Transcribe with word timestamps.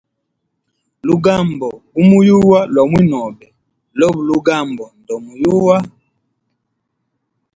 Lugambo 1.07 1.67
gumuyuwa 1.93 2.59
lwa 2.73 2.83
mwinobe 2.91 3.45
lobe 3.99 4.21
lugambo 4.29 4.85
ndomuyuwa. 5.01 5.75